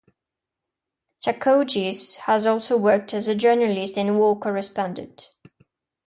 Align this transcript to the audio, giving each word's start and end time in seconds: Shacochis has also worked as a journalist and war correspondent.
Shacochis 1.23 2.15
has 2.21 2.47
also 2.47 2.75
worked 2.75 3.13
as 3.13 3.27
a 3.27 3.35
journalist 3.35 3.99
and 3.99 4.17
war 4.17 4.35
correspondent. 4.35 5.29